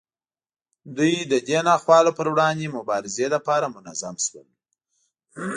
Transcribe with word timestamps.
دوی 0.97 1.13
د 1.31 1.33
دې 1.47 1.59
ناخوالو 1.67 2.11
پر 2.17 2.27
وړاندې 2.33 2.73
مبارزې 2.77 3.27
لپاره 3.35 3.73
منظم 3.75 4.15
شول. 4.25 4.47